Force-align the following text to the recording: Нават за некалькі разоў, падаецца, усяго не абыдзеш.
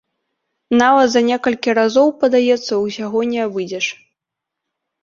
Нават 0.81 1.07
за 1.17 1.21
некалькі 1.27 1.75
разоў, 1.81 2.07
падаецца, 2.25 2.73
усяго 2.85 3.19
не 3.37 3.47
абыдзеш. 3.47 3.85